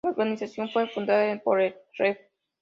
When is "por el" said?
1.43-1.75